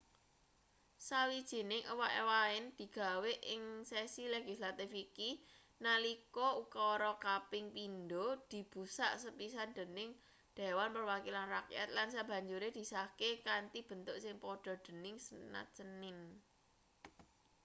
sawijining 1.07 1.83
ewah-ewahan 1.93 2.65
digawe 2.79 3.31
ing 3.53 3.63
sesi 3.91 4.23
legislatif 4.35 4.89
iki 5.05 5.29
nalika 5.85 6.47
ukara 6.63 7.11
kaping 7.25 7.65
pindho 7.75 8.25
dibusak 8.51 9.11
sepisan 9.23 9.69
dening 9.77 10.09
dewan 10.57 10.89
perwakilan 10.95 11.47
rakyat 11.55 11.87
lan 11.97 12.07
sabanjure 12.15 12.69
disahke 12.77 13.29
kanthi 13.47 13.79
bentuk 13.89 14.17
sing 14.23 14.35
padha 14.43 14.73
dening 14.85 15.15
senat 15.27 15.67
senin 15.77 16.17